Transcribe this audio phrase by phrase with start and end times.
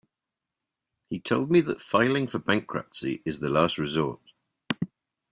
[1.11, 4.19] He told me that filing for bankruptcy is the last resort.